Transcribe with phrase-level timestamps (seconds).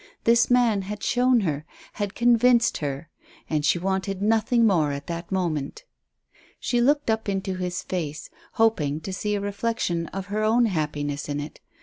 [0.23, 1.63] This man had shown her,
[1.93, 3.11] had convinced her,
[3.47, 5.83] and she wanted nothing more at that moment.
[6.59, 11.29] She looked up into his face, hoping to see a reflection of her own happiness
[11.29, 11.59] in it.